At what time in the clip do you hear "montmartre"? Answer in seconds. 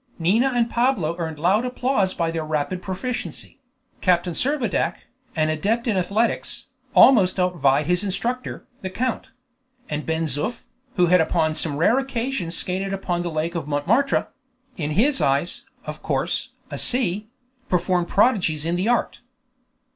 13.67-14.27